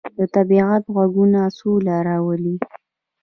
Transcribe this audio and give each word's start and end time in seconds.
د 0.17 0.19
طبیعت 0.35 0.83
غږونه 0.95 1.41
سوله 1.57 1.95
راولي. 2.07 2.55